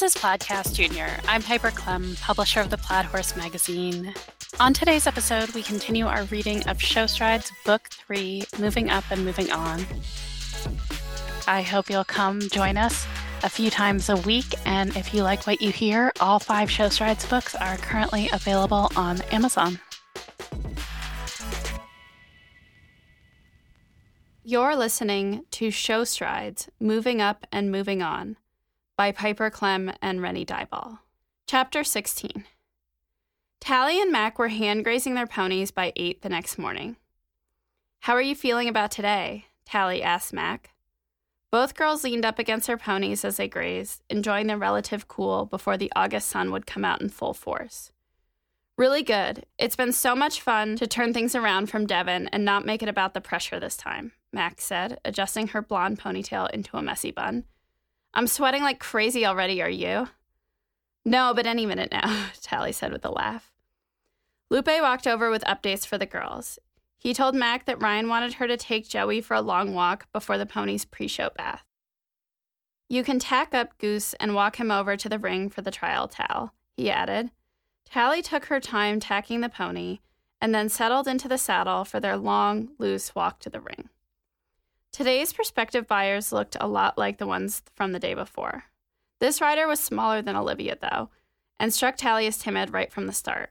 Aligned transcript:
This 0.00 0.16
is 0.16 0.22
Plaidcast 0.22 0.72
Junior. 0.72 1.10
I'm 1.28 1.42
Piper 1.42 1.68
Klemm, 1.70 2.18
publisher 2.22 2.60
of 2.60 2.70
the 2.70 2.78
Plaid 2.78 3.04
Horse 3.04 3.36
magazine. 3.36 4.14
On 4.58 4.72
today's 4.72 5.06
episode, 5.06 5.50
we 5.50 5.62
continue 5.62 6.06
our 6.06 6.22
reading 6.24 6.66
of 6.70 6.80
Show 6.80 7.04
Strides 7.04 7.52
Book 7.66 7.86
3 7.90 8.44
Moving 8.58 8.88
Up 8.88 9.04
and 9.10 9.26
Moving 9.26 9.52
On. 9.52 9.84
I 11.46 11.60
hope 11.60 11.90
you'll 11.90 12.04
come 12.04 12.40
join 12.40 12.78
us 12.78 13.06
a 13.42 13.50
few 13.50 13.68
times 13.68 14.08
a 14.08 14.16
week, 14.16 14.54
and 14.64 14.96
if 14.96 15.12
you 15.12 15.22
like 15.22 15.46
what 15.46 15.60
you 15.60 15.70
hear, 15.70 16.12
all 16.18 16.38
five 16.38 16.70
Show 16.70 16.88
Strides 16.88 17.26
books 17.26 17.54
are 17.54 17.76
currently 17.76 18.30
available 18.32 18.90
on 18.96 19.20
Amazon. 19.32 19.78
You're 24.44 24.76
listening 24.76 25.44
to 25.50 25.70
Show 25.70 26.04
Strides 26.04 26.70
Moving 26.80 27.20
Up 27.20 27.46
and 27.52 27.70
Moving 27.70 28.00
On 28.00 28.38
by 29.00 29.12
Piper 29.12 29.48
Klemm 29.50 29.96
and 30.02 30.20
Rennie 30.20 30.44
Dyball. 30.44 30.98
Chapter 31.46 31.82
16 31.82 32.44
Tally 33.58 33.98
and 33.98 34.12
Mac 34.12 34.38
were 34.38 34.48
hand 34.48 34.84
grazing 34.84 35.14
their 35.14 35.26
ponies 35.26 35.70
by 35.70 35.94
8 35.96 36.20
the 36.20 36.28
next 36.28 36.58
morning. 36.58 36.96
How 38.00 38.12
are 38.12 38.20
you 38.20 38.34
feeling 38.34 38.68
about 38.68 38.90
today? 38.90 39.46
Tally 39.64 40.02
asked 40.02 40.34
Mac. 40.34 40.72
Both 41.50 41.76
girls 41.76 42.04
leaned 42.04 42.26
up 42.26 42.38
against 42.38 42.66
their 42.66 42.76
ponies 42.76 43.24
as 43.24 43.38
they 43.38 43.48
grazed, 43.48 44.02
enjoying 44.10 44.48
the 44.48 44.58
relative 44.58 45.08
cool 45.08 45.46
before 45.46 45.78
the 45.78 45.90
August 45.96 46.28
sun 46.28 46.52
would 46.52 46.66
come 46.66 46.84
out 46.84 47.00
in 47.00 47.08
full 47.08 47.32
force. 47.32 47.92
Really 48.76 49.02
good. 49.02 49.46
It's 49.56 49.76
been 49.76 49.92
so 49.92 50.14
much 50.14 50.42
fun 50.42 50.76
to 50.76 50.86
turn 50.86 51.14
things 51.14 51.34
around 51.34 51.70
from 51.70 51.86
Devon 51.86 52.28
and 52.34 52.44
not 52.44 52.66
make 52.66 52.82
it 52.82 52.88
about 52.90 53.14
the 53.14 53.22
pressure 53.22 53.58
this 53.58 53.78
time, 53.78 54.12
Mac 54.30 54.60
said, 54.60 55.00
adjusting 55.06 55.46
her 55.46 55.62
blonde 55.62 55.98
ponytail 55.98 56.50
into 56.50 56.76
a 56.76 56.82
messy 56.82 57.10
bun. 57.10 57.44
I'm 58.12 58.26
sweating 58.26 58.62
like 58.62 58.80
crazy 58.80 59.24
already, 59.24 59.62
are 59.62 59.70
you? 59.70 60.08
No, 61.04 61.32
but 61.34 61.46
any 61.46 61.66
minute 61.66 61.90
now, 61.92 62.26
Tally 62.40 62.72
said 62.72 62.92
with 62.92 63.04
a 63.04 63.10
laugh. 63.10 63.52
Lupe 64.50 64.66
walked 64.66 65.06
over 65.06 65.30
with 65.30 65.44
updates 65.44 65.86
for 65.86 65.96
the 65.96 66.06
girls. 66.06 66.58
He 66.98 67.14
told 67.14 67.34
Mac 67.34 67.64
that 67.64 67.80
Ryan 67.80 68.08
wanted 68.08 68.34
her 68.34 68.46
to 68.46 68.56
take 68.56 68.88
Joey 68.88 69.20
for 69.20 69.34
a 69.34 69.40
long 69.40 69.72
walk 69.72 70.06
before 70.12 70.36
the 70.36 70.44
pony's 70.44 70.84
pre 70.84 71.08
show 71.08 71.30
bath. 71.36 71.64
You 72.88 73.04
can 73.04 73.20
tack 73.20 73.54
up 73.54 73.78
Goose 73.78 74.14
and 74.14 74.34
walk 74.34 74.56
him 74.56 74.70
over 74.70 74.96
to 74.96 75.08
the 75.08 75.18
ring 75.18 75.48
for 75.48 75.62
the 75.62 75.70
trial 75.70 76.08
towel, 76.08 76.52
he 76.76 76.90
added. 76.90 77.30
Tally 77.84 78.20
took 78.20 78.46
her 78.46 78.60
time 78.60 79.00
tacking 79.00 79.40
the 79.40 79.48
pony 79.48 80.00
and 80.40 80.54
then 80.54 80.68
settled 80.68 81.06
into 81.06 81.28
the 81.28 81.38
saddle 81.38 81.84
for 81.84 82.00
their 82.00 82.16
long, 82.16 82.70
loose 82.78 83.14
walk 83.14 83.38
to 83.40 83.50
the 83.50 83.60
ring. 83.60 83.88
Today's 84.92 85.32
prospective 85.32 85.86
buyers 85.86 86.32
looked 86.32 86.56
a 86.60 86.66
lot 86.66 86.98
like 86.98 87.18
the 87.18 87.26
ones 87.26 87.62
from 87.76 87.92
the 87.92 88.00
day 88.00 88.14
before. 88.14 88.64
This 89.20 89.40
rider 89.40 89.68
was 89.68 89.78
smaller 89.78 90.20
than 90.20 90.34
Olivia, 90.34 90.76
though, 90.80 91.10
and 91.60 91.72
struck 91.72 91.96
Tally 91.96 92.26
as 92.26 92.38
timid 92.38 92.72
right 92.72 92.92
from 92.92 93.06
the 93.06 93.12
start. 93.12 93.50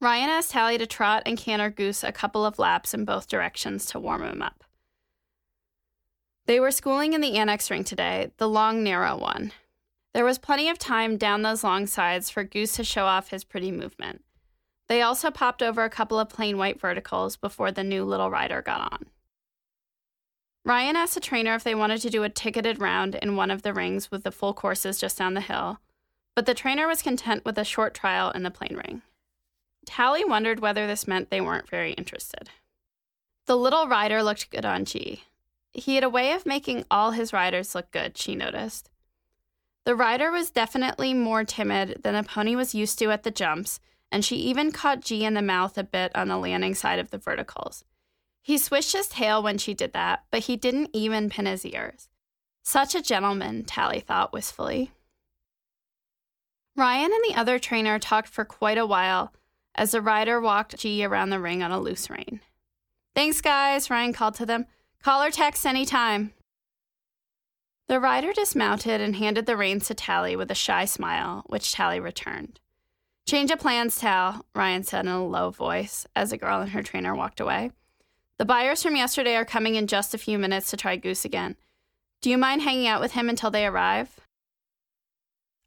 Ryan 0.00 0.28
asked 0.28 0.50
Tally 0.50 0.78
to 0.78 0.86
trot 0.86 1.22
and 1.24 1.38
canter 1.38 1.70
Goose 1.70 2.02
a 2.02 2.12
couple 2.12 2.44
of 2.44 2.58
laps 2.58 2.92
in 2.92 3.04
both 3.04 3.28
directions 3.28 3.86
to 3.86 4.00
warm 4.00 4.24
him 4.24 4.42
up. 4.42 4.64
They 6.46 6.60
were 6.60 6.70
schooling 6.70 7.12
in 7.12 7.20
the 7.20 7.36
annex 7.36 7.70
ring 7.70 7.84
today, 7.84 8.30
the 8.36 8.48
long, 8.48 8.82
narrow 8.82 9.16
one. 9.16 9.52
There 10.12 10.24
was 10.24 10.38
plenty 10.38 10.68
of 10.68 10.78
time 10.78 11.18
down 11.18 11.42
those 11.42 11.64
long 11.64 11.86
sides 11.86 12.30
for 12.30 12.42
Goose 12.42 12.72
to 12.76 12.84
show 12.84 13.04
off 13.04 13.30
his 13.30 13.44
pretty 13.44 13.70
movement. 13.70 14.24
They 14.88 15.02
also 15.02 15.30
popped 15.30 15.62
over 15.62 15.84
a 15.84 15.90
couple 15.90 16.18
of 16.18 16.28
plain 16.28 16.58
white 16.58 16.80
verticals 16.80 17.36
before 17.36 17.70
the 17.70 17.84
new 17.84 18.04
little 18.04 18.30
rider 18.30 18.62
got 18.62 18.92
on. 18.92 19.06
Ryan 20.66 20.96
asked 20.96 21.14
the 21.14 21.20
trainer 21.20 21.54
if 21.54 21.62
they 21.62 21.76
wanted 21.76 22.00
to 22.00 22.10
do 22.10 22.24
a 22.24 22.28
ticketed 22.28 22.80
round 22.80 23.14
in 23.14 23.36
one 23.36 23.52
of 23.52 23.62
the 23.62 23.72
rings 23.72 24.10
with 24.10 24.24
the 24.24 24.32
full 24.32 24.52
courses 24.52 24.98
just 24.98 25.16
down 25.16 25.34
the 25.34 25.40
hill, 25.40 25.78
but 26.34 26.44
the 26.44 26.54
trainer 26.54 26.88
was 26.88 27.02
content 27.02 27.44
with 27.44 27.56
a 27.56 27.64
short 27.64 27.94
trial 27.94 28.32
in 28.32 28.42
the 28.42 28.50
plain 28.50 28.74
ring. 28.74 29.02
Tally 29.86 30.24
wondered 30.24 30.58
whether 30.58 30.84
this 30.84 31.06
meant 31.06 31.30
they 31.30 31.40
weren't 31.40 31.70
very 31.70 31.92
interested. 31.92 32.50
The 33.46 33.56
little 33.56 33.86
rider 33.86 34.24
looked 34.24 34.50
good 34.50 34.64
on 34.64 34.84
G. 34.84 35.22
He 35.72 35.94
had 35.94 36.02
a 36.02 36.10
way 36.10 36.32
of 36.32 36.44
making 36.44 36.84
all 36.90 37.12
his 37.12 37.32
riders 37.32 37.76
look 37.76 37.92
good, 37.92 38.18
she 38.18 38.34
noticed. 38.34 38.90
The 39.84 39.94
rider 39.94 40.32
was 40.32 40.50
definitely 40.50 41.14
more 41.14 41.44
timid 41.44 42.00
than 42.02 42.14
the 42.14 42.24
pony 42.24 42.56
was 42.56 42.74
used 42.74 42.98
to 42.98 43.12
at 43.12 43.22
the 43.22 43.30
jumps, 43.30 43.78
and 44.10 44.24
she 44.24 44.34
even 44.38 44.72
caught 44.72 45.02
G 45.02 45.24
in 45.24 45.34
the 45.34 45.42
mouth 45.42 45.78
a 45.78 45.84
bit 45.84 46.10
on 46.16 46.26
the 46.26 46.36
landing 46.36 46.74
side 46.74 46.98
of 46.98 47.12
the 47.12 47.18
verticals. 47.18 47.84
He 48.46 48.58
swished 48.58 48.92
his 48.92 49.08
tail 49.08 49.42
when 49.42 49.58
she 49.58 49.74
did 49.74 49.92
that, 49.94 50.22
but 50.30 50.44
he 50.44 50.56
didn't 50.56 50.90
even 50.92 51.30
pin 51.30 51.46
his 51.46 51.66
ears. 51.66 52.08
Such 52.62 52.94
a 52.94 53.02
gentleman, 53.02 53.64
Tally 53.64 53.98
thought 53.98 54.32
wistfully. 54.32 54.92
Ryan 56.76 57.10
and 57.12 57.24
the 57.28 57.34
other 57.34 57.58
trainer 57.58 57.98
talked 57.98 58.28
for 58.28 58.44
quite 58.44 58.78
a 58.78 58.86
while 58.86 59.32
as 59.74 59.90
the 59.90 60.00
rider 60.00 60.40
walked 60.40 60.78
G 60.78 61.04
around 61.04 61.30
the 61.30 61.40
ring 61.40 61.60
on 61.60 61.72
a 61.72 61.80
loose 61.80 62.08
rein. 62.08 62.38
Thanks, 63.16 63.40
guys, 63.40 63.90
Ryan 63.90 64.12
called 64.12 64.34
to 64.34 64.46
them. 64.46 64.66
Call 65.02 65.24
or 65.24 65.30
text 65.32 65.66
anytime. 65.66 66.32
The 67.88 67.98
rider 67.98 68.32
dismounted 68.32 69.00
and 69.00 69.16
handed 69.16 69.46
the 69.46 69.56
reins 69.56 69.88
to 69.88 69.94
Tally 69.94 70.36
with 70.36 70.52
a 70.52 70.54
shy 70.54 70.84
smile, 70.84 71.42
which 71.48 71.72
Tally 71.72 71.98
returned. 71.98 72.60
Change 73.26 73.50
of 73.50 73.58
plans, 73.58 73.98
Tal, 73.98 74.46
Ryan 74.54 74.84
said 74.84 75.04
in 75.06 75.10
a 75.10 75.26
low 75.26 75.50
voice 75.50 76.06
as 76.14 76.30
the 76.30 76.38
girl 76.38 76.60
and 76.60 76.70
her 76.70 76.84
trainer 76.84 77.12
walked 77.12 77.40
away. 77.40 77.72
The 78.38 78.44
buyers 78.44 78.82
from 78.82 78.96
yesterday 78.96 79.34
are 79.36 79.46
coming 79.46 79.76
in 79.76 79.86
just 79.86 80.14
a 80.14 80.18
few 80.18 80.38
minutes 80.38 80.70
to 80.70 80.76
try 80.76 80.96
Goose 80.96 81.24
again. 81.24 81.56
Do 82.20 82.28
you 82.28 82.36
mind 82.36 82.62
hanging 82.62 82.86
out 82.86 83.00
with 83.00 83.12
him 83.12 83.28
until 83.28 83.50
they 83.50 83.66
arrive? 83.66 84.20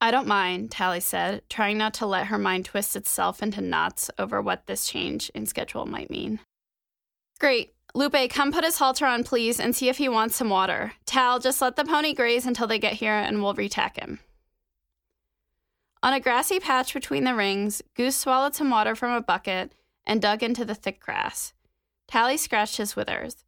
I 0.02 0.12
don't 0.12 0.28
mind, 0.28 0.72
Tally 0.72 1.00
said, 1.00 1.42
trying 1.50 1.78
not 1.78 1.94
to 1.96 2.06
let 2.06 2.28
her 2.28 2.38
mind 2.38 2.66
twist 2.66 2.96
itself 2.96 3.42
into 3.42 3.60
knots 3.60 4.10
over 4.18 4.42
what 4.42 4.68
this 4.68 4.88
change 4.88 5.30
in 5.34 5.46
schedule 5.46 5.86
might 5.86 6.10
mean. 6.10 6.40
Great. 7.40 7.74
Lupe, 7.96 8.30
come 8.30 8.52
put 8.52 8.64
his 8.64 8.78
halter 8.78 9.08
on, 9.08 9.24
please, 9.24 9.60
and 9.60 9.76
see 9.76 9.90
if 9.90 9.98
he 9.98 10.08
wants 10.08 10.36
some 10.36 10.50
water. 10.50 10.94
Tal, 11.06 11.40
just 11.40 11.62
let 11.62 11.76
the 11.76 11.84
pony 11.84 12.14
graze 12.14 12.46
until 12.46 12.68
they 12.68 12.78
get 12.78 12.94
here 12.94 13.14
and 13.14 13.42
we'll 13.42 13.56
retack 13.56 13.98
him. 13.98 14.20
On 16.04 16.14
a 16.14 16.20
grassy 16.20 16.60
patch 16.60 16.94
between 16.94 17.24
the 17.24 17.36
rings, 17.36 17.82
Goose 17.96 18.16
swallowed 18.16 18.56
some 18.56 18.70
water 18.70 18.96
from 18.96 19.12
a 19.12 19.22
bucket 19.22 19.74
and 20.06 20.22
dug 20.22 20.44
into 20.44 20.64
the 20.64 20.76
thick 20.76 21.00
grass. 21.00 21.54
Tally 22.10 22.38
scratched 22.38 22.78
his 22.78 22.96
withers. 22.96 23.44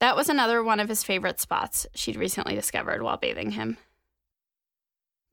That 0.00 0.16
was 0.16 0.30
another 0.30 0.62
one 0.62 0.80
of 0.80 0.88
his 0.88 1.04
favorite 1.04 1.38
spots 1.38 1.86
she'd 1.94 2.16
recently 2.16 2.54
discovered 2.54 3.02
while 3.02 3.18
bathing 3.18 3.50
him. 3.50 3.76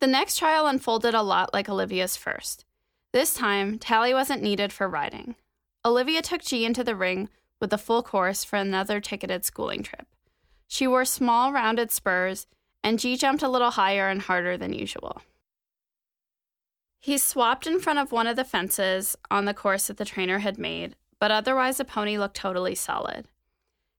The 0.02 0.08
next 0.08 0.36
trial 0.36 0.68
unfolded 0.68 1.14
a 1.14 1.22
lot 1.22 1.54
like 1.54 1.70
Olivia's 1.70 2.18
first. 2.18 2.66
This 3.14 3.34
time, 3.34 3.80
Tally 3.80 4.14
wasn't 4.14 4.44
needed 4.44 4.74
for 4.74 4.90
riding. 4.90 5.36
Olivia 5.86 6.22
took 6.22 6.42
G 6.42 6.66
into 6.66 6.84
the 6.84 6.94
ring 6.94 7.30
with 7.62 7.70
the 7.70 7.78
full 7.78 8.04
course 8.04 8.44
for 8.44 8.58
another 8.58 9.00
ticketed 9.00 9.46
schooling 9.46 9.82
trip. 9.82 10.06
She 10.68 10.88
wore 10.88 11.06
small, 11.06 11.54
rounded 11.54 11.90
spurs, 11.90 12.48
and 12.84 13.00
G 13.00 13.16
jumped 13.16 13.44
a 13.44 13.50
little 13.50 13.72
higher 13.72 14.10
and 14.10 14.24
harder 14.24 14.58
than 14.58 14.74
usual. 14.74 15.22
He 17.00 17.18
swapped 17.18 17.66
in 17.66 17.80
front 17.80 18.00
of 18.00 18.12
one 18.12 18.28
of 18.28 18.36
the 18.36 18.44
fences 18.44 19.16
on 19.32 19.46
the 19.46 19.54
course 19.54 19.88
that 19.88 19.96
the 19.96 20.04
trainer 20.04 20.40
had 20.40 20.58
made, 20.58 20.98
but 21.20 21.32
otherwise 21.32 21.78
the 21.78 21.86
pony 21.86 22.18
looked 22.18 22.36
totally 22.36 22.76
solid. 22.76 23.28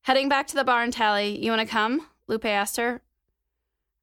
Heading 0.02 0.28
back 0.28 0.46
to 0.48 0.54
the 0.54 0.64
barn, 0.64 0.90
Tally, 0.90 1.42
you 1.44 1.50
want 1.50 1.60
to 1.60 1.66
come? 1.66 2.06
Lupe 2.26 2.44
asked 2.44 2.76
her. 2.76 3.02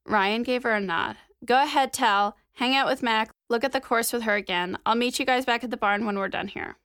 Ryan 0.05 0.43
gave 0.43 0.63
her 0.63 0.73
a 0.73 0.79
nod. 0.79 1.17
Go 1.43 1.61
ahead, 1.61 1.93
Tal. 1.93 2.37
Hang 2.53 2.75
out 2.75 2.87
with 2.87 3.03
Mac. 3.03 3.31
Look 3.49 3.63
at 3.63 3.71
the 3.71 3.81
course 3.81 4.13
with 4.13 4.23
her 4.23 4.35
again. 4.35 4.77
I'll 4.85 4.95
meet 4.95 5.19
you 5.19 5.25
guys 5.25 5.45
back 5.45 5.63
at 5.63 5.71
the 5.71 5.77
barn 5.77 6.05
when 6.05 6.17
we're 6.17 6.29
done 6.29 6.47
here. 6.47 6.77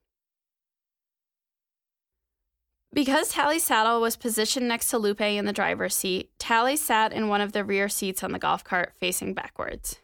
Because 2.93 3.29
Tally's 3.29 3.63
saddle 3.63 4.01
was 4.01 4.17
positioned 4.17 4.67
next 4.67 4.91
to 4.91 4.99
Lupe 4.99 5.21
in 5.21 5.45
the 5.45 5.53
driver's 5.53 5.95
seat, 5.95 6.31
Tally 6.39 6.77
sat 6.77 7.13
in 7.13 7.29
one 7.29 7.41
of 7.41 7.53
the 7.53 7.65
rear 7.65 7.89
seats 7.89 8.25
on 8.25 8.33
the 8.33 8.39
golf 8.39 8.65
cart 8.65 8.95
facing 8.99 9.33
backwards. 9.33 10.01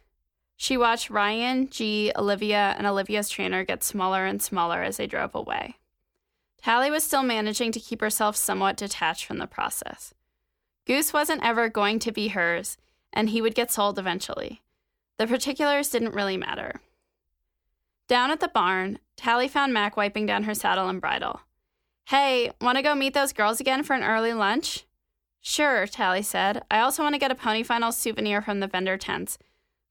She 0.55 0.77
watched 0.77 1.09
Ryan, 1.09 1.69
G, 1.69 2.11
Olivia, 2.15 2.75
and 2.77 2.87
Olivia's 2.87 3.29
trainer 3.29 3.65
get 3.65 3.83
smaller 3.83 4.25
and 4.25 4.41
smaller 4.41 4.81
as 4.81 4.97
they 4.97 5.05
drove 5.05 5.35
away. 5.35 5.75
Tally 6.61 6.91
was 6.91 7.03
still 7.03 7.23
managing 7.23 7.71
to 7.71 7.79
keep 7.79 8.01
herself 8.01 8.35
somewhat 8.35 8.77
detached 8.77 9.25
from 9.25 9.37
the 9.37 9.47
process. 9.47 10.13
Goose 10.85 11.13
wasn't 11.13 11.43
ever 11.43 11.69
going 11.69 11.99
to 11.99 12.11
be 12.11 12.29
hers, 12.29 12.77
and 13.13 13.29
he 13.29 13.41
would 13.41 13.55
get 13.55 13.71
sold 13.71 13.99
eventually. 13.99 14.61
The 15.17 15.27
particulars 15.27 15.89
didn't 15.89 16.13
really 16.13 16.37
matter. 16.37 16.81
Down 18.07 18.31
at 18.31 18.39
the 18.39 18.47
barn, 18.47 18.99
Tally 19.17 19.47
found 19.47 19.73
Mac 19.73 19.97
wiping 19.97 20.25
down 20.25 20.43
her 20.43 20.53
saddle 20.53 20.87
and 20.87 21.01
bridle. 21.01 21.41
Hey, 22.05 22.51
want 22.61 22.77
to 22.77 22.83
go 22.83 22.95
meet 22.95 23.13
those 23.13 23.33
girls 23.33 23.59
again 23.59 23.83
for 23.83 23.93
an 23.93 24.03
early 24.03 24.33
lunch? 24.33 24.85
Sure, 25.41 25.87
Tally 25.87 26.21
said. 26.21 26.63
I 26.71 26.79
also 26.79 27.03
want 27.03 27.15
to 27.15 27.19
get 27.19 27.31
a 27.31 27.35
pony 27.35 27.63
final 27.63 27.91
souvenir 27.91 28.41
from 28.41 28.59
the 28.59 28.67
vendor 28.67 28.97
tents, 28.97 29.37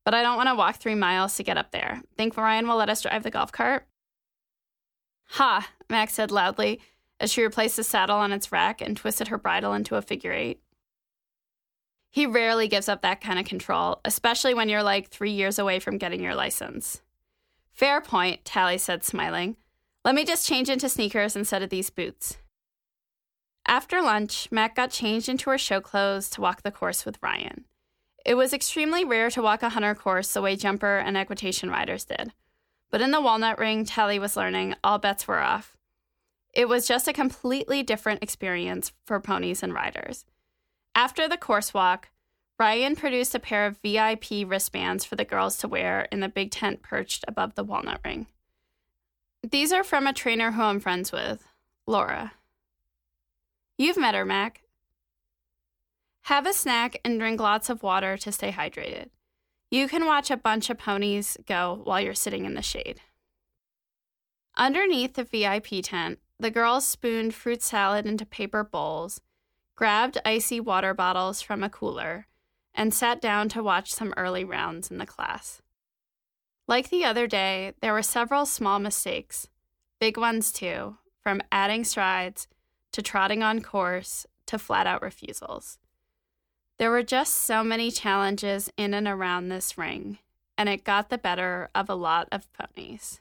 but 0.04 0.14
I 0.14 0.22
don't 0.22 0.36
want 0.36 0.48
to 0.48 0.54
walk 0.54 0.76
three 0.76 0.94
miles 0.94 1.36
to 1.36 1.42
get 1.42 1.58
up 1.58 1.72
there. 1.72 2.02
Think 2.16 2.36
Ryan 2.36 2.66
will 2.68 2.76
let 2.76 2.88
us 2.88 3.02
drive 3.02 3.22
the 3.22 3.30
golf 3.30 3.52
cart? 3.52 3.86
Ha, 5.30 5.68
Mac 5.88 6.10
said 6.10 6.30
loudly 6.30 6.80
as 7.18 7.32
she 7.32 7.42
replaced 7.42 7.76
the 7.76 7.84
saddle 7.84 8.16
on 8.16 8.32
its 8.32 8.52
rack 8.52 8.80
and 8.80 8.96
twisted 8.96 9.28
her 9.28 9.38
bridle 9.38 9.72
into 9.72 9.96
a 9.96 10.02
figure 10.02 10.32
eight. 10.32 10.60
He 12.10 12.26
rarely 12.26 12.68
gives 12.68 12.88
up 12.88 13.02
that 13.02 13.20
kind 13.20 13.38
of 13.38 13.44
control, 13.44 14.00
especially 14.04 14.54
when 14.54 14.68
you're 14.68 14.82
like 14.82 15.08
three 15.08 15.32
years 15.32 15.58
away 15.58 15.78
from 15.78 15.98
getting 15.98 16.22
your 16.22 16.34
license. 16.34 17.02
Fair 17.72 18.00
point, 18.00 18.44
Tally 18.44 18.78
said, 18.78 19.04
smiling. 19.04 19.56
Let 20.04 20.14
me 20.14 20.24
just 20.24 20.46
change 20.46 20.70
into 20.70 20.88
sneakers 20.88 21.36
instead 21.36 21.62
of 21.62 21.68
these 21.68 21.90
boots. 21.90 22.38
After 23.66 24.00
lunch, 24.00 24.48
Mac 24.50 24.76
got 24.76 24.90
changed 24.90 25.28
into 25.28 25.50
her 25.50 25.58
show 25.58 25.80
clothes 25.80 26.30
to 26.30 26.40
walk 26.40 26.62
the 26.62 26.70
course 26.70 27.04
with 27.04 27.18
Ryan. 27.20 27.64
It 28.24 28.34
was 28.34 28.52
extremely 28.52 29.04
rare 29.04 29.30
to 29.30 29.42
walk 29.42 29.62
a 29.62 29.68
hunter 29.68 29.94
course 29.94 30.32
the 30.32 30.40
way 30.40 30.56
jumper 30.56 30.98
and 30.98 31.16
equitation 31.16 31.68
riders 31.68 32.04
did. 32.04 32.32
But 32.90 33.00
in 33.00 33.10
the 33.10 33.20
walnut 33.20 33.58
ring, 33.58 33.84
Tally 33.84 34.18
was 34.18 34.36
learning 34.36 34.74
all 34.82 34.98
bets 34.98 35.26
were 35.26 35.40
off. 35.40 35.76
It 36.54 36.68
was 36.68 36.88
just 36.88 37.08
a 37.08 37.12
completely 37.12 37.82
different 37.82 38.22
experience 38.22 38.92
for 39.04 39.20
ponies 39.20 39.62
and 39.62 39.74
riders. 39.74 40.24
After 40.94 41.28
the 41.28 41.36
course 41.36 41.74
walk, 41.74 42.08
Ryan 42.58 42.96
produced 42.96 43.34
a 43.34 43.38
pair 43.38 43.66
of 43.66 43.78
VIP 43.78 44.46
wristbands 44.46 45.04
for 45.04 45.16
the 45.16 45.26
girls 45.26 45.58
to 45.58 45.68
wear 45.68 46.08
in 46.10 46.20
the 46.20 46.28
big 46.28 46.50
tent 46.50 46.82
perched 46.82 47.24
above 47.28 47.54
the 47.54 47.64
walnut 47.64 48.00
ring. 48.02 48.26
These 49.42 49.72
are 49.72 49.84
from 49.84 50.06
a 50.06 50.14
trainer 50.14 50.52
who 50.52 50.62
I'm 50.62 50.80
friends 50.80 51.12
with, 51.12 51.46
Laura. 51.86 52.32
You've 53.76 53.98
met 53.98 54.14
her, 54.14 54.24
Mac. 54.24 54.62
Have 56.22 56.46
a 56.46 56.54
snack 56.54 56.98
and 57.04 57.20
drink 57.20 57.38
lots 57.38 57.68
of 57.68 57.82
water 57.82 58.16
to 58.16 58.32
stay 58.32 58.50
hydrated. 58.50 59.10
You 59.70 59.88
can 59.88 60.06
watch 60.06 60.30
a 60.30 60.36
bunch 60.36 60.70
of 60.70 60.78
ponies 60.78 61.36
go 61.46 61.80
while 61.84 62.00
you're 62.00 62.14
sitting 62.14 62.44
in 62.44 62.54
the 62.54 62.62
shade. 62.62 63.00
Underneath 64.56 65.14
the 65.14 65.24
VIP 65.24 65.82
tent, 65.82 66.18
the 66.38 66.50
girls 66.50 66.86
spooned 66.86 67.34
fruit 67.34 67.62
salad 67.62 68.06
into 68.06 68.24
paper 68.24 68.64
bowls 68.64 69.20
grabbed 69.76 70.16
icy 70.24 70.58
water 70.58 70.94
bottles 70.94 71.42
from 71.42 71.62
a 71.62 71.68
cooler, 71.68 72.26
and 72.74 72.92
sat 72.92 73.20
down 73.20 73.48
to 73.50 73.62
watch 73.62 73.92
some 73.92 74.12
early 74.16 74.44
rounds 74.44 74.90
in 74.90 74.98
the 74.98 75.06
class. 75.06 75.60
Like 76.66 76.88
the 76.88 77.04
other 77.04 77.26
day, 77.26 77.74
there 77.80 77.92
were 77.92 78.02
several 78.02 78.46
small 78.46 78.78
mistakes, 78.78 79.48
big 80.00 80.16
ones 80.16 80.50
too, 80.50 80.96
from 81.22 81.42
adding 81.52 81.84
strides 81.84 82.48
to 82.92 83.02
trotting 83.02 83.42
on 83.42 83.60
course 83.60 84.26
to 84.46 84.58
flat 84.58 84.86
out 84.86 85.02
refusals. 85.02 85.78
There 86.78 86.90
were 86.90 87.02
just 87.02 87.34
so 87.34 87.64
many 87.64 87.90
challenges 87.90 88.70
in 88.76 88.92
and 88.92 89.08
around 89.08 89.48
this 89.48 89.78
ring, 89.78 90.18
and 90.58 90.68
it 90.68 90.84
got 90.84 91.08
the 91.08 91.18
better 91.18 91.70
of 91.74 91.88
a 91.88 91.94
lot 91.94 92.28
of 92.30 92.52
ponies. 92.52 93.20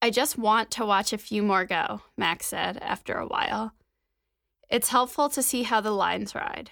I 0.00 0.10
just 0.10 0.38
want 0.38 0.70
to 0.72 0.86
watch 0.86 1.12
a 1.12 1.18
few 1.18 1.42
more 1.42 1.64
go, 1.64 2.02
Mac 2.16 2.44
said 2.44 2.78
after 2.78 3.14
a 3.14 3.26
while. 3.26 3.72
It's 4.70 4.90
helpful 4.90 5.28
to 5.30 5.42
see 5.42 5.64
how 5.64 5.80
the 5.80 5.90
lines 5.90 6.36
ride. 6.36 6.70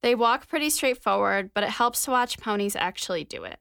They 0.00 0.14
walk 0.14 0.46
pretty 0.46 0.70
straightforward, 0.70 1.50
but 1.52 1.64
it 1.64 1.70
helps 1.70 2.04
to 2.04 2.12
watch 2.12 2.38
ponies 2.38 2.76
actually 2.76 3.24
do 3.24 3.42
it. 3.42 3.58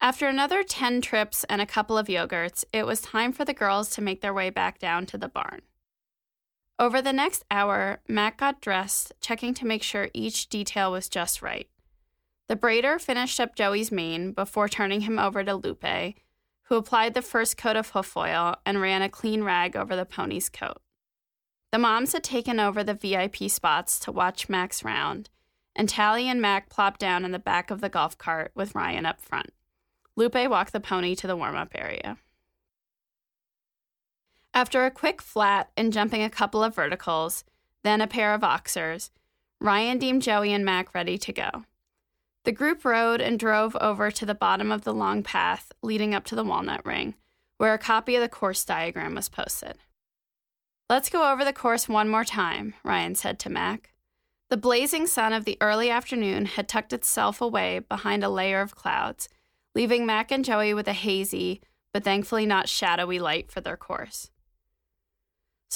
After 0.00 0.28
another 0.28 0.62
10 0.62 1.00
trips 1.00 1.44
and 1.48 1.60
a 1.60 1.66
couple 1.66 1.98
of 1.98 2.06
yogurts, 2.06 2.64
it 2.72 2.86
was 2.86 3.00
time 3.00 3.32
for 3.32 3.44
the 3.44 3.54
girls 3.54 3.90
to 3.90 4.00
make 4.00 4.20
their 4.20 4.34
way 4.34 4.48
back 4.48 4.78
down 4.78 5.06
to 5.06 5.18
the 5.18 5.28
barn. 5.28 5.62
Over 6.80 7.02
the 7.02 7.12
next 7.12 7.44
hour, 7.50 7.98
Mac 8.06 8.36
got 8.36 8.60
dressed, 8.60 9.12
checking 9.20 9.52
to 9.54 9.66
make 9.66 9.82
sure 9.82 10.10
each 10.14 10.48
detail 10.48 10.92
was 10.92 11.08
just 11.08 11.42
right. 11.42 11.68
The 12.46 12.56
braider 12.56 13.00
finished 13.00 13.40
up 13.40 13.56
Joey's 13.56 13.90
mane 13.90 14.32
before 14.32 14.68
turning 14.68 15.00
him 15.02 15.18
over 15.18 15.42
to 15.42 15.54
Lupe, 15.54 16.14
who 16.64 16.76
applied 16.76 17.14
the 17.14 17.22
first 17.22 17.56
coat 17.56 17.76
of 17.76 17.90
hoof 17.90 18.16
oil 18.16 18.54
and 18.64 18.80
ran 18.80 19.02
a 19.02 19.08
clean 19.08 19.42
rag 19.42 19.74
over 19.74 19.96
the 19.96 20.06
pony's 20.06 20.48
coat. 20.48 20.80
The 21.72 21.78
moms 21.78 22.12
had 22.12 22.22
taken 22.22 22.60
over 22.60 22.84
the 22.84 22.94
VIP 22.94 23.50
spots 23.50 23.98
to 24.00 24.12
watch 24.12 24.48
Mac's 24.48 24.84
round, 24.84 25.30
and 25.74 25.88
Tally 25.88 26.28
and 26.28 26.40
Mac 26.40 26.70
plopped 26.70 27.00
down 27.00 27.24
in 27.24 27.32
the 27.32 27.38
back 27.38 27.70
of 27.70 27.80
the 27.80 27.88
golf 27.88 28.16
cart 28.16 28.52
with 28.54 28.74
Ryan 28.74 29.04
up 29.04 29.20
front. 29.20 29.50
Lupe 30.14 30.48
walked 30.48 30.72
the 30.72 30.80
pony 30.80 31.14
to 31.16 31.26
the 31.26 31.36
warm 31.36 31.56
up 31.56 31.72
area. 31.74 32.18
After 34.54 34.84
a 34.84 34.90
quick 34.90 35.22
flat 35.22 35.70
and 35.76 35.92
jumping 35.92 36.22
a 36.22 36.30
couple 36.30 36.64
of 36.64 36.74
verticals, 36.74 37.44
then 37.84 38.00
a 38.00 38.06
pair 38.06 38.34
of 38.34 38.42
oxers, 38.42 39.10
Ryan 39.60 39.98
deemed 39.98 40.22
Joey 40.22 40.52
and 40.52 40.64
Mac 40.64 40.94
ready 40.94 41.18
to 41.18 41.32
go. 41.32 41.64
The 42.44 42.52
group 42.52 42.84
rode 42.84 43.20
and 43.20 43.38
drove 43.38 43.76
over 43.76 44.10
to 44.10 44.24
the 44.24 44.34
bottom 44.34 44.72
of 44.72 44.84
the 44.84 44.94
long 44.94 45.22
path 45.22 45.72
leading 45.82 46.14
up 46.14 46.24
to 46.26 46.34
the 46.34 46.44
walnut 46.44 46.84
ring, 46.86 47.14
where 47.58 47.74
a 47.74 47.78
copy 47.78 48.16
of 48.16 48.22
the 48.22 48.28
course 48.28 48.64
diagram 48.64 49.14
was 49.14 49.28
posted. 49.28 49.76
Let's 50.88 51.10
go 51.10 51.30
over 51.30 51.44
the 51.44 51.52
course 51.52 51.88
one 51.88 52.08
more 52.08 52.24
time, 52.24 52.74
Ryan 52.82 53.14
said 53.14 53.38
to 53.40 53.50
Mac. 53.50 53.92
The 54.48 54.56
blazing 54.56 55.06
sun 55.06 55.34
of 55.34 55.44
the 55.44 55.58
early 55.60 55.90
afternoon 55.90 56.46
had 56.46 56.68
tucked 56.68 56.94
itself 56.94 57.42
away 57.42 57.80
behind 57.80 58.24
a 58.24 58.30
layer 58.30 58.62
of 58.62 58.74
clouds, 58.74 59.28
leaving 59.74 60.06
Mac 60.06 60.30
and 60.32 60.44
Joey 60.44 60.72
with 60.72 60.88
a 60.88 60.94
hazy, 60.94 61.60
but 61.92 62.04
thankfully 62.04 62.46
not 62.46 62.68
shadowy 62.68 63.18
light 63.18 63.52
for 63.52 63.60
their 63.60 63.76
course. 63.76 64.30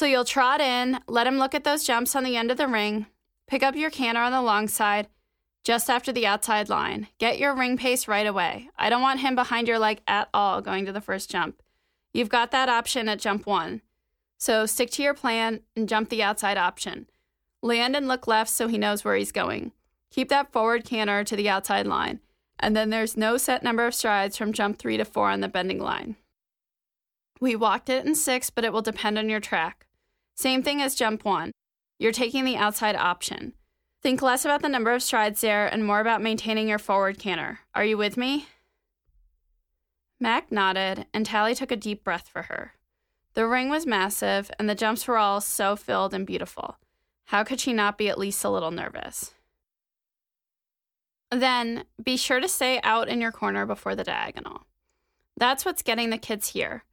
So 0.02 0.06
you'll 0.06 0.24
trot 0.24 0.60
in, 0.60 0.98
let 1.06 1.28
him 1.28 1.38
look 1.38 1.54
at 1.54 1.62
those 1.62 1.84
jumps 1.84 2.16
on 2.16 2.24
the 2.24 2.36
end 2.36 2.50
of 2.50 2.56
the 2.56 2.66
ring, 2.66 3.06
pick 3.46 3.62
up 3.62 3.76
your 3.76 3.88
canter 3.88 4.20
on 4.20 4.32
the 4.32 4.42
long 4.42 4.66
side, 4.66 5.06
just 5.62 5.88
after 5.88 6.10
the 6.10 6.26
outside 6.26 6.68
line. 6.68 7.06
Get 7.18 7.38
your 7.38 7.54
ring 7.54 7.76
pace 7.76 8.08
right 8.08 8.26
away. 8.26 8.68
I 8.76 8.90
don't 8.90 9.00
want 9.00 9.20
him 9.20 9.36
behind 9.36 9.68
your 9.68 9.78
leg 9.78 10.00
at 10.08 10.28
all 10.34 10.60
going 10.60 10.86
to 10.86 10.92
the 10.92 11.00
first 11.00 11.30
jump. 11.30 11.62
You've 12.12 12.30
got 12.30 12.50
that 12.50 12.68
option 12.68 13.08
at 13.08 13.20
jump 13.20 13.46
one. 13.46 13.80
So 14.38 14.66
stick 14.66 14.90
to 14.90 15.04
your 15.04 15.14
plan 15.14 15.60
and 15.76 15.88
jump 15.88 16.08
the 16.08 16.24
outside 16.24 16.58
option. 16.58 17.06
Land 17.62 17.94
and 17.94 18.08
look 18.08 18.26
left 18.26 18.50
so 18.50 18.66
he 18.66 18.78
knows 18.78 19.04
where 19.04 19.14
he's 19.14 19.30
going. 19.30 19.70
Keep 20.10 20.30
that 20.30 20.50
forward 20.50 20.84
canter 20.84 21.22
to 21.22 21.36
the 21.36 21.48
outside 21.48 21.86
line. 21.86 22.18
And 22.58 22.74
then 22.74 22.90
there's 22.90 23.16
no 23.16 23.36
set 23.36 23.62
number 23.62 23.86
of 23.86 23.94
strides 23.94 24.36
from 24.36 24.52
jump 24.52 24.80
three 24.80 24.96
to 24.96 25.04
four 25.04 25.28
on 25.28 25.42
the 25.42 25.48
bending 25.48 25.78
line. 25.78 26.16
We 27.40 27.54
walked 27.54 27.88
it 27.88 28.04
in 28.04 28.16
six, 28.16 28.50
but 28.50 28.64
it 28.64 28.72
will 28.72 28.82
depend 28.82 29.16
on 29.16 29.28
your 29.28 29.38
track. 29.38 29.86
Same 30.34 30.62
thing 30.62 30.80
as 30.80 30.94
jump 30.94 31.24
one. 31.24 31.52
You're 31.98 32.12
taking 32.12 32.44
the 32.44 32.56
outside 32.56 32.96
option. 32.96 33.52
Think 34.02 34.20
less 34.20 34.44
about 34.44 34.62
the 34.62 34.68
number 34.68 34.92
of 34.92 35.02
strides 35.02 35.40
there 35.40 35.66
and 35.66 35.84
more 35.84 36.00
about 36.00 36.22
maintaining 36.22 36.68
your 36.68 36.78
forward 36.78 37.18
canter. 37.18 37.60
Are 37.74 37.84
you 37.84 37.96
with 37.96 38.16
me? 38.16 38.46
Mac 40.18 40.50
nodded, 40.50 41.06
and 41.14 41.24
Tally 41.26 41.54
took 41.54 41.70
a 41.70 41.76
deep 41.76 42.02
breath 42.02 42.28
for 42.28 42.42
her. 42.42 42.72
The 43.34 43.46
ring 43.46 43.68
was 43.68 43.86
massive, 43.86 44.50
and 44.58 44.68
the 44.68 44.74
jumps 44.74 45.06
were 45.06 45.18
all 45.18 45.40
so 45.40 45.76
filled 45.76 46.14
and 46.14 46.26
beautiful. 46.26 46.76
How 47.26 47.44
could 47.44 47.60
she 47.60 47.72
not 47.72 47.96
be 47.96 48.08
at 48.08 48.18
least 48.18 48.44
a 48.44 48.50
little 48.50 48.70
nervous? 48.70 49.32
Then, 51.30 51.84
be 52.02 52.16
sure 52.16 52.40
to 52.40 52.48
stay 52.48 52.80
out 52.82 53.08
in 53.08 53.20
your 53.20 53.32
corner 53.32 53.64
before 53.64 53.94
the 53.94 54.04
diagonal. 54.04 54.66
That's 55.36 55.64
what's 55.64 55.82
getting 55.82 56.10
the 56.10 56.18
kids 56.18 56.48
here. 56.48 56.84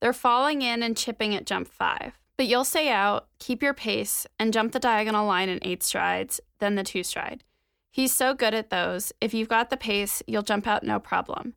They're 0.00 0.12
falling 0.12 0.62
in 0.62 0.82
and 0.82 0.96
chipping 0.96 1.34
at 1.34 1.46
jump 1.46 1.68
five. 1.68 2.12
But 2.36 2.46
you'll 2.46 2.64
stay 2.64 2.90
out, 2.90 3.28
keep 3.38 3.62
your 3.62 3.74
pace, 3.74 4.26
and 4.38 4.52
jump 4.52 4.72
the 4.72 4.78
diagonal 4.78 5.26
line 5.26 5.48
in 5.48 5.58
eight 5.62 5.82
strides, 5.82 6.40
then 6.58 6.74
the 6.74 6.84
two 6.84 7.02
stride. 7.02 7.44
He's 7.90 8.12
so 8.12 8.34
good 8.34 8.52
at 8.52 8.68
those. 8.68 9.12
If 9.20 9.32
you've 9.32 9.48
got 9.48 9.70
the 9.70 9.76
pace, 9.78 10.22
you'll 10.26 10.42
jump 10.42 10.66
out 10.66 10.82
no 10.82 11.00
problem. 11.00 11.54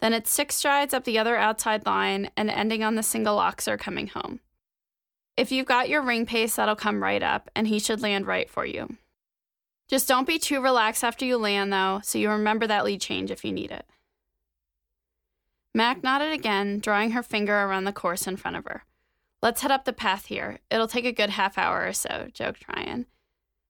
Then 0.00 0.12
it's 0.12 0.30
six 0.30 0.56
strides 0.56 0.92
up 0.92 1.04
the 1.04 1.18
other 1.18 1.36
outside 1.36 1.86
line 1.86 2.30
and 2.36 2.50
ending 2.50 2.82
on 2.82 2.96
the 2.96 3.02
single 3.04 3.38
oxer 3.38 3.78
coming 3.78 4.08
home. 4.08 4.40
If 5.36 5.52
you've 5.52 5.66
got 5.66 5.88
your 5.88 6.02
ring 6.02 6.26
pace, 6.26 6.56
that'll 6.56 6.76
come 6.76 7.02
right 7.02 7.22
up, 7.22 7.50
and 7.54 7.68
he 7.68 7.78
should 7.78 8.02
land 8.02 8.26
right 8.26 8.50
for 8.50 8.66
you. 8.66 8.96
Just 9.86 10.08
don't 10.08 10.26
be 10.26 10.38
too 10.38 10.60
relaxed 10.60 11.04
after 11.04 11.24
you 11.24 11.36
land, 11.36 11.72
though, 11.72 12.00
so 12.02 12.18
you 12.18 12.30
remember 12.30 12.66
that 12.66 12.84
lead 12.84 13.00
change 13.00 13.30
if 13.30 13.44
you 13.44 13.52
need 13.52 13.70
it. 13.70 13.86
Mac 15.72 16.02
nodded 16.02 16.32
again, 16.32 16.80
drawing 16.80 17.12
her 17.12 17.22
finger 17.22 17.54
around 17.54 17.84
the 17.84 17.92
course 17.92 18.26
in 18.26 18.36
front 18.36 18.56
of 18.56 18.64
her. 18.64 18.84
Let's 19.42 19.60
head 19.60 19.70
up 19.70 19.84
the 19.84 19.92
path 19.92 20.26
here. 20.26 20.58
It'll 20.70 20.88
take 20.88 21.04
a 21.04 21.12
good 21.12 21.30
half 21.30 21.58
hour 21.58 21.86
or 21.86 21.92
so, 21.92 22.28
joked 22.32 22.64
Ryan. 22.68 23.06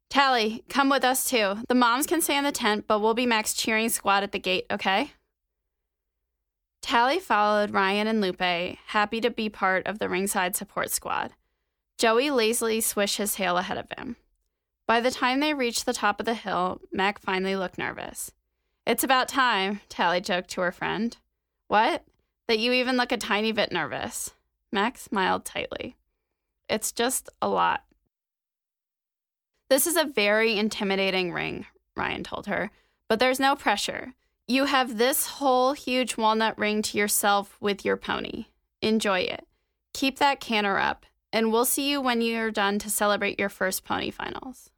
Tally, 0.09 0.65
come 0.69 0.89
with 0.89 1.05
us 1.05 1.29
too. 1.29 1.57
The 1.69 1.75
moms 1.75 2.07
can 2.07 2.23
stay 2.23 2.37
in 2.37 2.45
the 2.45 2.53
tent, 2.53 2.85
but 2.87 3.01
we'll 3.01 3.15
be 3.15 3.27
Mac's 3.27 3.55
cheering 3.55 3.89
squad 3.89 4.23
at 4.23 4.33
the 4.33 4.39
gate, 4.39 4.67
okay? 4.71 5.13
Tally 6.81 7.19
followed 7.19 7.73
Ryan 7.73 8.07
and 8.07 8.21
Lupe, 8.21 8.79
happy 8.87 9.21
to 9.21 9.31
be 9.31 9.49
part 9.49 9.87
of 9.87 9.99
the 9.99 10.09
ringside 10.09 10.55
support 10.55 10.91
squad. 10.91 11.33
Joey 11.99 12.31
lazily 12.31 12.81
swished 12.81 13.17
his 13.17 13.35
tail 13.35 13.59
ahead 13.59 13.79
of 13.79 13.91
him. 13.99 14.17
By 14.87 15.01
the 15.01 15.11
time 15.11 15.41
they 15.41 15.53
reached 15.53 15.85
the 15.85 15.93
top 15.93 16.21
of 16.21 16.27
the 16.27 16.35
hill, 16.35 16.81
Mac 16.93 17.19
finally 17.19 17.57
looked 17.57 17.77
nervous. 17.77 18.31
It's 18.87 19.03
about 19.03 19.29
time, 19.29 19.81
Tally 19.89 20.21
joked 20.21 20.51
to 20.51 20.61
her 20.61 20.71
friend. 20.71 21.17
What? 21.67 22.05
That 22.47 22.61
you 22.61 22.73
even 22.73 22.97
look 22.97 23.11
a 23.11 23.17
tiny 23.17 23.51
bit 23.51 23.73
nervous. 23.73 24.31
Mac 24.73 24.99
smiled 24.99 25.45
tightly. 25.45 25.97
It's 26.69 26.93
just 26.93 27.29
a 27.41 27.49
lot. 27.49 27.85
This 29.69 29.87
is 29.87 29.97
a 29.97 30.05
very 30.05 30.59
intimidating 30.59 31.33
ring, 31.33 31.67
Ryan 31.97 32.25
told 32.25 32.47
her, 32.47 32.71
but 33.09 33.19
there's 33.19 33.41
no 33.41 33.57
pressure. 33.57 34.15
You 34.47 34.67
have 34.67 34.97
this 34.97 35.27
whole 35.27 35.73
huge 35.73 36.17
walnut 36.17 36.57
ring 36.59 36.83
to 36.83 36.99
yourself 36.99 37.57
with 37.61 37.85
your 37.85 37.97
pony. 37.97 38.47
Enjoy 38.81 39.21
it. 39.21 39.47
Keep 39.93 40.19
that 40.19 40.41
canter 40.41 40.79
up, 40.79 41.07
and 41.33 41.51
we'll 41.51 41.65
see 41.65 41.91
you 41.91 42.01
when 42.01 42.21
you're 42.21 42.51
done 42.51 42.79
to 42.79 42.91
celebrate 42.91 43.41
your 43.41 43.49
first 43.49 43.85
pony 43.85 44.11
finals. 44.11 44.71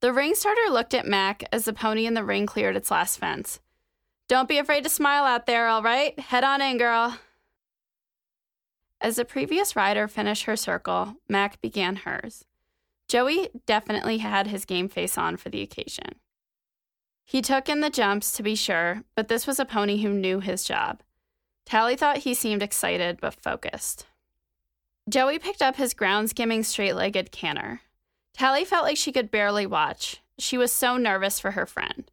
The 0.00 0.12
ring 0.12 0.36
starter 0.36 0.70
looked 0.70 0.94
at 0.94 1.08
Mac 1.08 1.42
as 1.50 1.64
the 1.64 1.72
pony 1.72 2.06
in 2.06 2.14
the 2.14 2.22
ring 2.22 2.46
cleared 2.46 2.76
its 2.76 2.90
last 2.90 3.18
fence. 3.18 3.58
Don't 4.28 4.48
be 4.48 4.58
afraid 4.58 4.84
to 4.84 4.90
smile 4.90 5.24
out 5.24 5.46
there, 5.46 5.66
all 5.66 5.82
right? 5.82 6.16
Head 6.20 6.44
on 6.44 6.62
in, 6.62 6.78
girl. 6.78 7.18
As 9.00 9.16
the 9.16 9.24
previous 9.24 9.76
rider 9.76 10.08
finished 10.08 10.44
her 10.44 10.56
circle, 10.56 11.16
Mac 11.28 11.60
began 11.60 11.96
hers. 11.96 12.44
Joey 13.08 13.48
definitely 13.64 14.18
had 14.18 14.48
his 14.48 14.64
game 14.64 14.88
face 14.88 15.16
on 15.16 15.36
for 15.36 15.48
the 15.48 15.62
occasion. 15.62 16.16
He 17.24 17.42
took 17.42 17.68
in 17.68 17.80
the 17.80 17.90
jumps 17.90 18.32
to 18.32 18.42
be 18.42 18.54
sure, 18.54 19.04
but 19.14 19.28
this 19.28 19.46
was 19.46 19.58
a 19.58 19.64
pony 19.64 20.02
who 20.02 20.08
knew 20.08 20.40
his 20.40 20.64
job. 20.64 21.02
Tally 21.64 21.96
thought 21.96 22.18
he 22.18 22.34
seemed 22.34 22.62
excited 22.62 23.18
but 23.20 23.34
focused. 23.34 24.06
Joey 25.08 25.38
picked 25.38 25.62
up 25.62 25.76
his 25.76 25.94
ground 25.94 26.30
skimming 26.30 26.62
straight 26.62 26.94
legged 26.94 27.30
canter. 27.30 27.82
Tally 28.34 28.64
felt 28.64 28.84
like 28.84 28.96
she 28.96 29.12
could 29.12 29.30
barely 29.30 29.66
watch. 29.66 30.22
She 30.38 30.58
was 30.58 30.72
so 30.72 30.96
nervous 30.96 31.40
for 31.40 31.52
her 31.52 31.66
friend. 31.66 32.10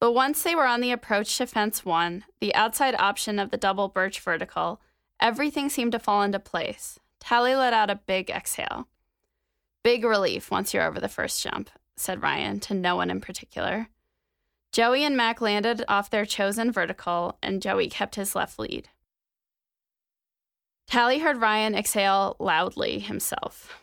But 0.00 0.12
once 0.12 0.42
they 0.42 0.54
were 0.54 0.66
on 0.66 0.80
the 0.80 0.90
approach 0.90 1.36
to 1.38 1.46
fence 1.46 1.84
one, 1.84 2.24
the 2.40 2.54
outside 2.54 2.96
option 2.98 3.38
of 3.38 3.50
the 3.50 3.56
double 3.56 3.88
birch 3.88 4.20
vertical, 4.20 4.80
everything 5.22 5.70
seemed 5.70 5.92
to 5.92 5.98
fall 5.98 6.22
into 6.22 6.38
place. 6.38 6.98
Tally 7.20 7.54
let 7.54 7.72
out 7.72 7.88
a 7.88 8.00
big 8.06 8.28
exhale. 8.28 8.88
Big 9.84 10.04
relief 10.04 10.50
once 10.50 10.74
you're 10.74 10.86
over 10.86 11.00
the 11.00 11.08
first 11.08 11.42
jump, 11.42 11.70
said 11.96 12.22
Ryan 12.22 12.60
to 12.60 12.74
no 12.74 12.96
one 12.96 13.10
in 13.10 13.20
particular. 13.20 13.88
Joey 14.72 15.04
and 15.04 15.16
Mac 15.16 15.40
landed 15.40 15.84
off 15.86 16.10
their 16.10 16.26
chosen 16.26 16.72
vertical, 16.72 17.38
and 17.42 17.62
Joey 17.62 17.88
kept 17.88 18.16
his 18.16 18.34
left 18.34 18.58
lead. 18.58 18.88
Tally 20.88 21.20
heard 21.20 21.40
Ryan 21.40 21.74
exhale 21.74 22.36
loudly 22.38 22.98
himself. 22.98 23.78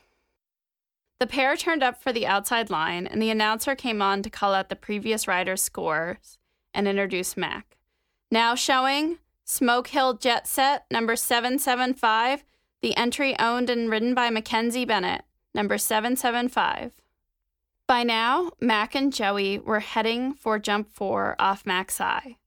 The 1.20 1.28
pair 1.28 1.56
turned 1.56 1.84
up 1.84 2.02
for 2.02 2.12
the 2.12 2.28
outside 2.28 2.70
line, 2.70 3.08
and 3.08 3.22
the 3.22 3.30
announcer 3.30 3.76
came 3.76 4.02
on 4.02 4.24
to 4.24 4.30
call 4.30 4.54
out 4.54 4.70
the 4.70 4.76
previous 4.76 5.28
rider's 5.28 5.62
scores 5.62 6.38
and 6.74 6.88
introduce 6.88 7.38
Mac. 7.38 7.78
Now 8.32 8.56
showing 8.56 9.20
Smoke 9.52 9.88
Hill 9.88 10.14
Jet 10.14 10.48
Set, 10.48 10.86
number 10.92 11.16
775, 11.16 12.44
the 12.84 12.96
entry 12.96 13.36
owned 13.40 13.72
and 13.72 13.90
ridden 13.90 14.14
by 14.14 14.30
Mackenzie 14.30 14.86
Bennett, 14.86 15.24
number 15.56 15.80
775. 15.80 16.92
By 17.88 18.04
now, 18.04 18.52
Mac 18.62 18.94
and 18.94 19.12
Joey 19.12 19.58
were 19.58 19.80
heading 19.80 20.36
for 20.36 20.60
jump 20.60 20.92
four 20.94 21.36
off 21.40 21.66
Mac's 21.66 22.00
eye. 22.00 22.38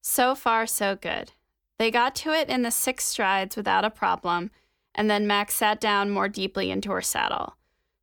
So 0.00 0.34
far, 0.34 0.66
so 0.66 0.96
good. 0.96 1.30
They 1.78 1.92
got 1.92 2.16
to 2.16 2.32
it 2.32 2.48
in 2.48 2.62
the 2.62 2.72
six 2.72 3.04
strides 3.04 3.56
without 3.56 3.84
a 3.84 3.88
problem, 3.88 4.50
and 4.96 5.08
then 5.08 5.28
Mac 5.28 5.52
sat 5.52 5.80
down 5.80 6.10
more 6.10 6.28
deeply 6.28 6.72
into 6.72 6.90
her 6.90 7.02
saddle. 7.02 7.54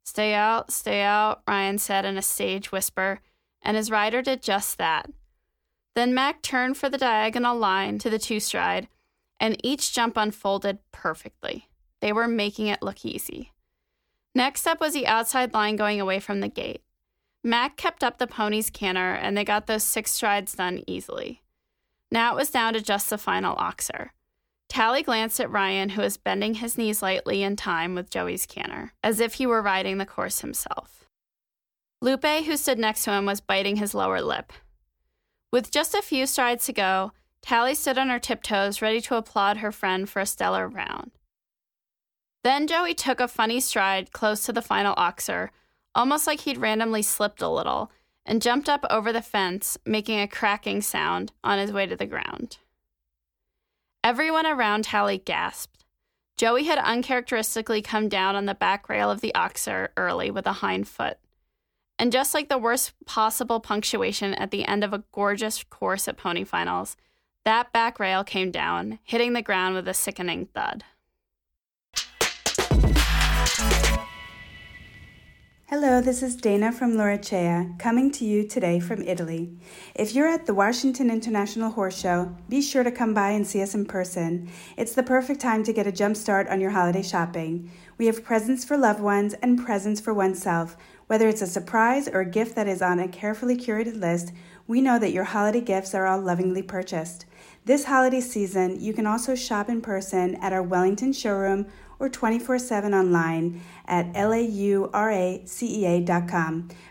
Stay 0.06 0.34
out, 0.34 0.72
stay 0.72 1.02
out, 1.02 1.42
Ryan 1.46 1.78
said 1.78 2.06
in 2.06 2.18
a 2.18 2.22
stage 2.22 2.72
whisper, 2.72 3.20
and 3.62 3.76
his 3.76 3.92
rider 3.92 4.22
did 4.22 4.42
just 4.42 4.78
that. 4.78 5.10
Then 5.96 6.14
Mac 6.14 6.42
turned 6.42 6.78
for 6.78 6.90
the 6.90 6.98
diagonal 6.98 7.58
line 7.58 8.00
to 8.00 8.10
the 8.10 8.20
two 8.20 8.40
stride, 8.40 8.88
and 9.40 9.60
each 9.64 9.94
jump 9.94 10.18
unfolded 10.18 10.80
perfectly. 10.92 11.68
They 12.02 12.12
were 12.12 12.28
making 12.28 12.68
it 12.68 12.84
look 12.84 13.06
easy. 13.06 13.52
Next 14.34 14.68
up 14.68 14.82
was 14.82 14.94
the 14.94 15.08
outside 15.08 15.54
line 15.54 15.78
going 15.78 16.02
away 16.02 16.20
from 16.20 16.42
the 16.42 16.50
gate. 16.50 16.82
Mac 17.44 17.78
kept 17.78 18.04
up 18.04 18.18
the 18.18 18.28
pony's 18.28 18.70
canter, 18.70 19.14
and 19.14 19.38
they 19.38 19.46
got 19.46 19.68
those 19.68 19.84
six 19.84 20.12
strides 20.12 20.54
done 20.54 20.84
easily. 20.86 21.42
Now 22.12 22.34
it 22.34 22.38
was 22.38 22.52
down 22.52 22.74
to 22.74 22.82
just 22.82 23.10
the 23.10 23.18
final 23.18 23.56
oxer. 23.56 24.10
Tally 24.68 25.04
glanced 25.04 25.40
at 25.40 25.52
Ryan, 25.52 25.90
who 25.90 26.02
was 26.02 26.18
bending 26.18 26.56
his 26.56 26.78
knees 26.78 27.02
lightly 27.02 27.44
in 27.44 27.56
time 27.56 27.96
with 27.96 28.10
Joey's 28.10 28.46
canter, 28.46 28.92
as 29.04 29.20
if 29.20 29.36
he 29.36 29.48
were 29.48 29.62
riding 29.62 30.00
the 30.00 30.06
course 30.06 30.42
himself. 30.42 31.06
Lupe, 32.02 32.25
who 32.25 32.58
stood 32.58 32.80
next 32.80 33.04
to 33.06 33.12
him, 33.12 33.25
was 33.25 33.40
biting 33.40 33.78
his 33.78 33.94
lower 33.94 34.22
lip. 34.22 34.52
With 35.56 35.72
just 35.72 35.96
a 35.96 36.02
few 36.02 36.28
strides 36.28 36.66
to 36.66 36.74
go, 36.74 37.14
Tally 37.42 37.76
stood 37.76 37.98
on 37.98 38.10
her 38.10 38.20
tiptoes, 38.20 38.82
ready 38.82 39.00
to 39.00 39.16
applaud 39.16 39.56
her 39.56 39.72
friend 39.72 40.10
for 40.10 40.20
a 40.20 40.26
stellar 40.26 40.68
round. 40.68 41.12
Then 42.44 42.68
Joey 42.68 42.94
took 42.94 43.22
a 43.22 43.28
funny 43.30 43.62
stride 43.62 44.12
close 44.12 44.46
to 44.46 44.52
the 44.52 44.62
final 44.62 44.94
oxer, 44.96 45.52
almost 45.96 46.28
like 46.28 46.42
he'd 46.42 46.58
randomly 46.58 47.02
slipped 47.02 47.42
a 47.42 47.48
little, 47.48 47.90
and 48.26 48.42
jumped 48.42 48.68
up 48.68 48.84
over 48.90 49.14
the 49.14 49.22
fence, 49.22 49.78
making 49.86 50.20
a 50.20 50.28
cracking 50.28 50.82
sound 50.82 51.32
on 51.42 51.58
his 51.58 51.72
way 51.72 51.86
to 51.86 51.96
the 51.96 52.06
ground. 52.06 52.58
Everyone 54.04 54.46
around 54.46 54.84
Tally 54.84 55.20
gasped. 55.20 55.86
Joey 56.36 56.66
had 56.66 56.80
uncharacteristically 56.80 57.82
come 57.82 58.10
down 58.10 58.36
on 58.36 58.46
the 58.46 58.56
back 58.56 58.90
rail 58.90 59.10
of 59.10 59.22
the 59.22 59.32
oxer 59.34 59.88
early 59.96 60.30
with 60.30 60.48
a 60.48 60.60
hind 60.60 60.86
foot. 60.90 61.18
And 61.98 62.12
just 62.12 62.34
like 62.34 62.50
the 62.50 62.58
worst 62.58 62.92
possible 63.06 63.62
punctuation 63.62 64.34
at 64.34 64.52
the 64.52 64.66
end 64.66 64.84
of 64.84 64.94
a 64.94 65.04
gorgeous 65.14 65.64
course 65.64 66.10
at 66.10 66.18
pony 66.18 66.44
finals, 66.44 66.98
that 67.46 67.72
back 67.72 68.00
rail 68.00 68.24
came 68.24 68.52
down, 68.52 69.00
hitting 69.04 69.32
the 69.32 69.42
ground 69.42 69.75
with 69.75 69.88
a 69.88 69.94
sickening 69.94 70.48
thud. 70.54 70.84
Hello, 75.68 76.00
this 76.00 76.22
is 76.22 76.36
Dana 76.36 76.72
from 76.72 76.94
Lauracea, 76.94 77.80
coming 77.80 78.12
to 78.12 78.24
you 78.24 78.48
today 78.48 78.80
from 78.80 79.02
Italy. 79.02 79.58
If 79.96 80.14
you're 80.14 80.28
at 80.28 80.46
the 80.46 80.54
Washington 80.54 81.10
International 81.10 81.72
Horse 81.72 82.00
Show, 82.00 82.36
be 82.48 82.62
sure 82.62 82.84
to 82.84 82.92
come 82.92 83.16
by 83.16 83.32
and 83.32 83.48
see 83.48 83.64
us 83.64 83.74
in 83.74 83.86
person. 83.86 84.48
It's 84.78 84.94
the 84.94 85.02
perfect 85.02 85.42
time 85.42 85.64
to 85.64 85.74
get 85.74 85.88
a 85.88 85.92
jump 85.92 86.18
start 86.18 86.48
on 86.50 86.62
your 86.62 86.70
holiday 86.70 87.02
shopping. 87.02 87.72
We 87.98 88.06
have 88.06 88.24
presents 88.24 88.64
for 88.64 88.78
loved 88.78 89.00
ones 89.00 89.34
and 89.42 89.66
presents 89.66 90.00
for 90.00 90.14
oneself. 90.14 90.78
Whether 91.08 91.28
it's 91.28 91.42
a 91.42 91.48
surprise 91.48 92.08
or 92.08 92.22
a 92.22 92.30
gift 92.30 92.56
that 92.56 92.68
is 92.68 92.82
on 92.82 93.00
a 93.00 93.08
carefully 93.08 93.56
curated 93.56 94.00
list, 94.00 94.32
we 94.68 94.82
know 94.82 94.98
that 94.98 95.12
your 95.14 95.26
holiday 95.26 95.62
gifts 95.62 95.94
are 95.94 96.08
all 96.08 96.20
lovingly 96.20 96.64
purchased. 96.64 97.26
This 97.66 97.86
holiday 97.86 98.22
season, 98.22 98.80
you 98.80 98.94
can 98.94 99.06
also 99.06 99.36
shop 99.36 99.70
in 99.70 99.82
person 99.82 100.36
at 100.36 100.54
our 100.54 100.64
Wellington 100.64 101.14
showroom 101.14 101.68
or 102.00 102.10
24 102.10 102.60
7 102.60 102.94
online 102.94 103.62
at 103.86 104.12
lauracea.com. 104.14 105.50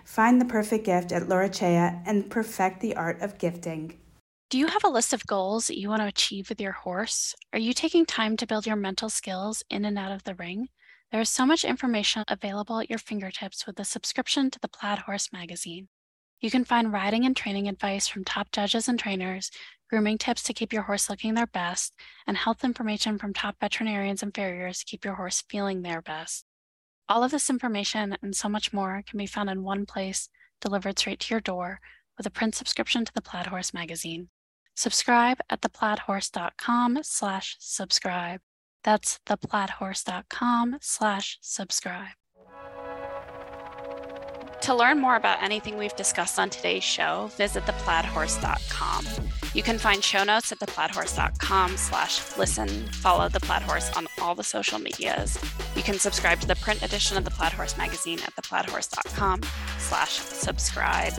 Find 0.04 0.40
the 0.40 0.44
perfect 0.46 0.84
gift 0.84 1.12
at 1.12 1.24
Lauracea 1.24 2.02
and 2.06 2.30
perfect 2.30 2.80
the 2.80 2.96
art 2.96 3.20
of 3.20 3.38
gifting. 3.38 3.98
Do 4.50 4.58
you 4.58 4.66
have 4.68 4.84
a 4.84 4.88
list 4.88 5.12
of 5.12 5.26
goals 5.26 5.66
that 5.66 5.78
you 5.80 5.88
want 5.88 6.02
to 6.02 6.06
achieve 6.06 6.48
with 6.48 6.60
your 6.60 6.72
horse? 6.72 7.34
Are 7.52 7.58
you 7.58 7.72
taking 7.72 8.06
time 8.06 8.36
to 8.36 8.46
build 8.46 8.66
your 8.66 8.76
mental 8.76 9.08
skills 9.08 9.64
in 9.68 9.84
and 9.84 9.98
out 9.98 10.12
of 10.12 10.22
the 10.22 10.36
ring? 10.36 10.68
There 11.14 11.20
is 11.20 11.30
so 11.30 11.46
much 11.46 11.64
information 11.64 12.24
available 12.26 12.80
at 12.80 12.90
your 12.90 12.98
fingertips 12.98 13.68
with 13.68 13.78
a 13.78 13.84
subscription 13.84 14.50
to 14.50 14.58
the 14.58 14.66
Plaid 14.66 14.98
Horse 14.98 15.32
magazine. 15.32 15.86
You 16.40 16.50
can 16.50 16.64
find 16.64 16.92
riding 16.92 17.24
and 17.24 17.36
training 17.36 17.68
advice 17.68 18.08
from 18.08 18.24
top 18.24 18.50
judges 18.50 18.88
and 18.88 18.98
trainers, 18.98 19.52
grooming 19.88 20.18
tips 20.18 20.42
to 20.42 20.52
keep 20.52 20.72
your 20.72 20.82
horse 20.82 21.08
looking 21.08 21.34
their 21.34 21.46
best, 21.46 21.94
and 22.26 22.36
health 22.36 22.64
information 22.64 23.16
from 23.16 23.32
top 23.32 23.54
veterinarians 23.60 24.24
and 24.24 24.34
farriers 24.34 24.80
to 24.80 24.86
keep 24.86 25.04
your 25.04 25.14
horse 25.14 25.44
feeling 25.48 25.82
their 25.82 26.02
best. 26.02 26.46
All 27.08 27.22
of 27.22 27.30
this 27.30 27.48
information 27.48 28.16
and 28.20 28.34
so 28.34 28.48
much 28.48 28.72
more 28.72 29.04
can 29.06 29.16
be 29.16 29.26
found 29.26 29.48
in 29.48 29.62
one 29.62 29.86
place, 29.86 30.28
delivered 30.60 30.98
straight 30.98 31.20
to 31.20 31.32
your 31.32 31.40
door, 31.40 31.78
with 32.16 32.26
a 32.26 32.30
print 32.30 32.56
subscription 32.56 33.04
to 33.04 33.14
the 33.14 33.22
Plaid 33.22 33.46
Horse 33.46 33.72
magazine. 33.72 34.30
Subscribe 34.74 35.38
at 35.48 35.60
theplaidhorse.com 35.60 37.04
slash 37.04 37.56
subscribe. 37.60 38.40
That's 38.84 39.18
theplaidhorse.com 39.26 40.78
slash 40.80 41.38
subscribe. 41.40 42.08
To 44.64 44.74
learn 44.74 44.98
more 44.98 45.16
about 45.16 45.42
anything 45.42 45.76
we've 45.76 45.94
discussed 45.94 46.38
on 46.38 46.48
today's 46.48 46.82
show, 46.82 47.28
visit 47.36 47.64
theplaidhorse.com. 47.64 49.06
You 49.52 49.62
can 49.62 49.78
find 49.78 50.02
show 50.02 50.24
notes 50.24 50.52
at 50.52 50.58
theplaidhorse.com 50.58 51.76
slash 51.76 52.36
listen. 52.38 52.68
Follow 52.92 53.28
The 53.28 53.40
Plaid 53.40 53.60
Horse 53.60 53.94
on 53.94 54.06
all 54.22 54.34
the 54.34 54.42
social 54.42 54.78
medias. 54.78 55.38
You 55.76 55.82
can 55.82 55.98
subscribe 55.98 56.40
to 56.40 56.46
the 56.46 56.56
print 56.56 56.82
edition 56.82 57.18
of 57.18 57.24
The 57.24 57.30
Plaid 57.30 57.52
Horse 57.52 57.76
magazine 57.76 58.20
at 58.20 58.34
theplaidhorse.com 58.36 59.42
slash 59.78 60.12
subscribe. 60.12 61.12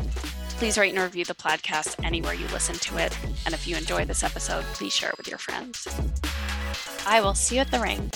Please 0.58 0.78
rate 0.78 0.96
and 0.96 1.04
review 1.04 1.26
the 1.26 1.36
Plaidcast 1.36 2.04
anywhere 2.04 2.34
you 2.34 2.48
listen 2.48 2.76
to 2.76 2.98
it. 2.98 3.16
And 3.46 3.54
if 3.54 3.68
you 3.68 3.76
enjoy 3.76 4.06
this 4.06 4.24
episode, 4.24 4.64
please 4.74 4.94
share 4.94 5.12
it 5.12 5.18
with 5.18 5.28
your 5.28 5.38
friends. 5.38 5.88
I 7.06 7.22
will 7.22 7.36
see 7.36 7.56
you 7.56 7.62
at 7.62 7.72
the 7.72 7.80
ring. 7.80 8.12